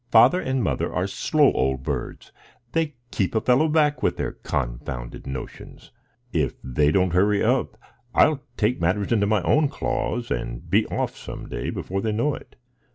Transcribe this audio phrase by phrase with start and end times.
[0.11, 2.31] "Father and mother are slow old birds;
[2.71, 5.91] they keep a fellow back with their confounded notions.
[6.33, 7.77] If they don't hurry up,
[8.15, 12.33] I'll take matters into my own claws, and be off some day before they know
[12.33, 12.55] it.